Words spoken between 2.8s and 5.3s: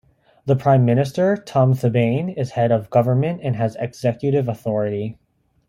government and has executive authority.